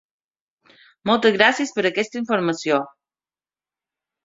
Moltes 1.09 1.35
gràcies 1.41 1.75
per 1.77 1.85
aquesta 1.91 2.21
informació! 2.23 2.83